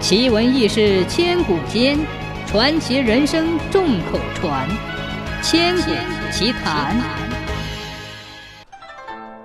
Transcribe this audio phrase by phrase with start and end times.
[0.00, 1.98] 奇闻异事千古间，
[2.46, 4.66] 传奇人生众口传。
[5.42, 5.90] 千古
[6.32, 6.96] 奇谈。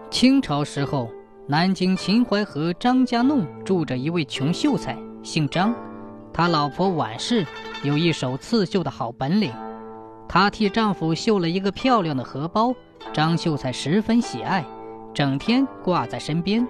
[0.09, 1.11] 清朝时候，
[1.45, 5.75] 南京秦淮河张家弄住着一位穷秀才，姓张。
[6.31, 7.45] 他老婆婉氏
[7.83, 9.51] 有一手刺绣的好本领，
[10.25, 12.73] 她替丈夫绣了一个漂亮的荷包，
[13.11, 14.65] 张秀才十分喜爱，
[15.13, 16.65] 整天挂在身边。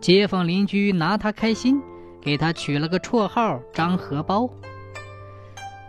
[0.00, 1.80] 街坊邻居拿他开心。
[2.28, 4.50] 给他取了个绰号“张荷包”。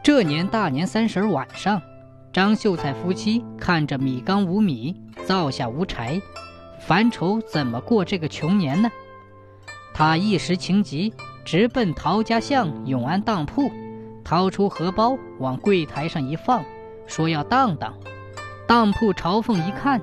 [0.01, 1.81] 这年大年三十晚上，
[2.31, 6.21] 张秀才夫妻看着米缸无米，灶下无柴，
[6.79, 8.89] 烦愁怎么过这个穷年呢？
[9.93, 11.13] 他一时情急，
[11.43, 13.69] 直奔陶家巷永安当铺，
[14.23, 16.63] 掏出荷包往柜台上一放，
[17.05, 17.93] 说要当当。
[18.65, 20.01] 当铺朝奉一看，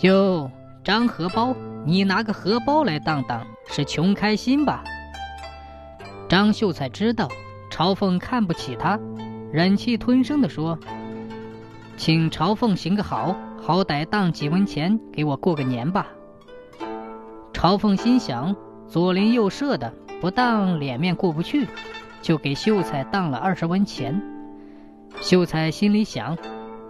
[0.00, 0.50] 哟，
[0.82, 1.54] 张荷包，
[1.86, 4.82] 你拿个荷包来当当，是穷开心吧？
[6.30, 7.28] 张秀才知道
[7.70, 9.00] 朝凤看不起他，
[9.52, 10.78] 忍气吞声地说
[11.98, 16.06] ：“请朝凤行个好，好歹当几文钱给我过个年吧。”
[17.52, 18.54] 朝凤心想，
[18.86, 21.66] 左邻右舍的不当脸面过不去，
[22.22, 24.22] 就给秀才当了二十文钱。
[25.20, 26.38] 秀才心里想：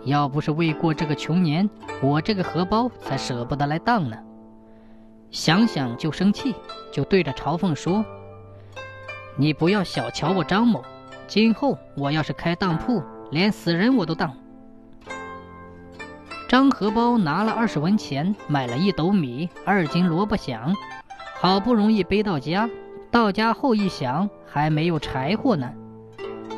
[0.04, 1.70] 要不是为过这个穷年，
[2.02, 4.18] 我这个荷包才舍不得来当呢。
[5.30, 6.54] 想想就生气，
[6.92, 8.04] 就对着朝凤说。
[9.40, 10.84] 你不要小瞧我张某，
[11.26, 14.36] 今后我要是开当铺，连死人我都当。
[16.46, 20.74] 张荷包拿了二十文钱，买了一斗米、二斤萝卜响，
[21.40, 22.68] 好不容易背到家。
[23.10, 25.72] 到家后一想，还没有柴火呢，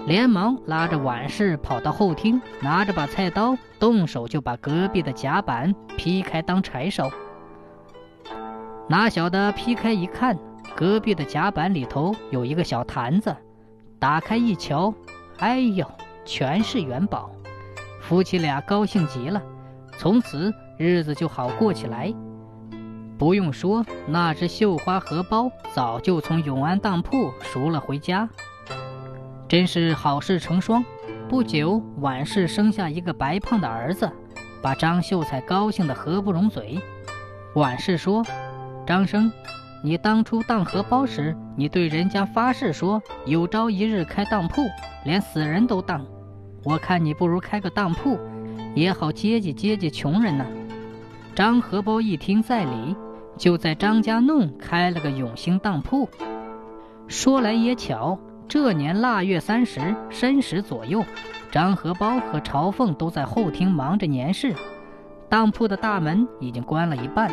[0.05, 7.09] 连忙拉着碗氏跑到后厅，拿着把菜刀，动手就把隔壁的甲板劈开当柴烧。
[8.89, 10.37] 哪晓得劈开一看。
[10.75, 13.37] 隔壁的甲板里头有一个小坛子，
[13.99, 14.93] 打开一瞧，
[15.39, 15.87] 哎呦，
[16.25, 17.31] 全是元宝。
[18.01, 19.41] 夫妻俩高兴极了，
[19.99, 22.13] 从此日子就好过起来。
[23.19, 28.29] 不用说，那只绣花荷包早就从永安当铺赎了回家。
[29.49, 30.85] 真是好事成双，
[31.29, 34.11] 不久婉氏生下一个白胖的儿子，
[34.61, 36.81] 把张秀才高兴得合不拢嘴。
[37.55, 38.25] 婉氏说
[38.85, 39.31] ：“张生。”
[39.85, 44.63] 你当初当荷包时，你对人家发誓说有朝一日开当铺，
[45.05, 46.07] 连死人都当。
[46.63, 48.17] 我看你不如开个当铺，
[48.77, 50.47] 也好接济接济穷人呢。
[51.35, 52.95] 张荷包一听在理，
[53.37, 56.09] 就在张家弄开了个永兴当铺。
[57.09, 58.17] 说来也巧，
[58.47, 61.05] 这年腊月三十申时左右，
[61.51, 64.55] 张荷包和朝凤都在后厅忙着年事，
[65.29, 67.33] 当铺的大门已经关了一半。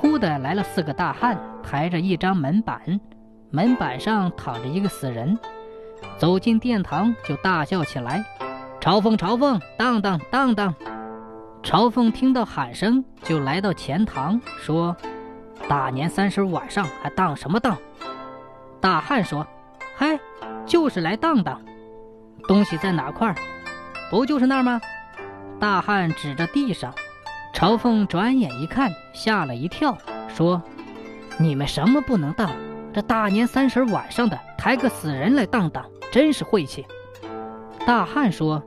[0.00, 2.80] 忽的来了四个大汉，抬着一张门板，
[3.50, 5.36] 门板上躺着一个死人。
[6.16, 8.24] 走进殿堂就大叫起来
[8.80, 10.72] ：“朝奉，朝奉，当当当当！”
[11.64, 14.96] 朝奉听到喊声，就来到前堂说
[15.68, 17.76] ：“大年三十晚上还当什么当？”
[18.80, 19.44] 大汉说
[19.98, 20.18] ：“嗨，
[20.64, 21.60] 就是来当当。
[22.46, 23.34] 东西在哪块？
[24.10, 24.80] 不就是那儿吗？”
[25.58, 26.94] 大汉指着地上。
[27.58, 29.98] 朝凤转眼一看，吓了一跳，
[30.28, 30.62] 说
[31.40, 32.48] ：“你们什么不能当？
[32.92, 36.86] 这大年三十晚上的，抬个死人来当当，真是晦气。”
[37.84, 38.62] 大汉说：“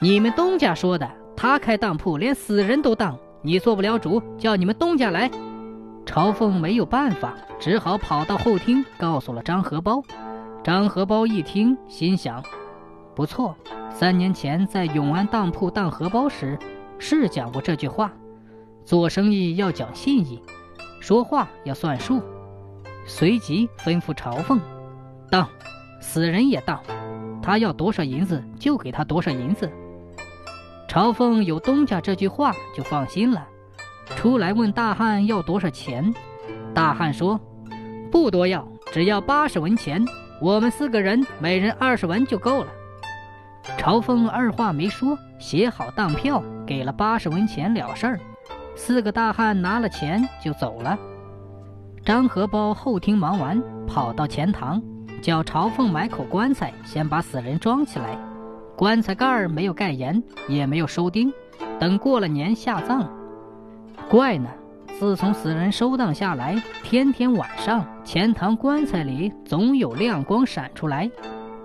[0.00, 5.28] 你们东家说的，他开当铺连死人都当，你做不了主，叫你们东家来。”
[6.06, 10.00] 朝凤没有办法，只好跑到后厅，告诉了张荷包。
[10.62, 12.40] 张荷包一听，心想
[13.16, 13.56] ：“不错，
[13.90, 16.56] 三年前在永安当铺当荷包时。”
[16.98, 18.12] 是讲过这句话，
[18.84, 20.42] 做生意要讲信义，
[21.00, 22.22] 说话要算数。
[23.06, 24.60] 随即吩咐朝奉，
[25.30, 25.48] 当，
[26.00, 26.80] 死人也当，
[27.42, 29.70] 他要多少银子就给他多少银子。
[30.88, 33.46] 朝奉有东家这句话就放心了，
[34.16, 36.12] 出来问大汉要多少钱。
[36.74, 37.40] 大汉说，
[38.10, 40.04] 不多要，只要八十文钱，
[40.40, 42.72] 我们四个人每人二十文就够了。
[43.76, 48.20] 朝奉二话没说，写好当票，给了八十文钱了事儿。
[48.74, 50.98] 四个大汉拿了钱就走了。
[52.04, 54.80] 张荷包后厅忙完，跑到前堂，
[55.20, 58.18] 叫朝奉买口棺材，先把死人装起来。
[58.76, 61.32] 棺材盖儿没有盖严，也没有收钉，
[61.80, 63.10] 等过了年下葬。
[64.08, 64.48] 怪呢，
[64.98, 71.10] 自从死人收当下来，天天晚上前堂棺材里总有亮光闪出来。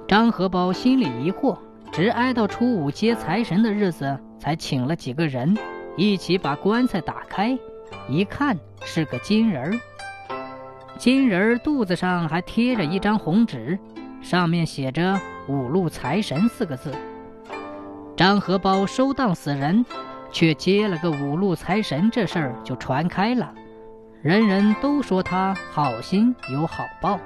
[0.07, 1.57] 张荷包心里疑惑。
[1.91, 5.57] 直挨到初五接财神的日子，才请了几个人
[5.97, 7.57] 一起把棺材打开，
[8.07, 9.79] 一看是个金人儿。
[10.97, 13.77] 金人儿肚子上还贴着一张红纸，
[14.21, 16.93] 上面写着“五路财神”四个字。
[18.15, 19.85] 张荷包收当死人，
[20.31, 23.53] 却接了个五路财神，这事儿就传开了，
[24.21, 27.19] 人人都说他好心有好报。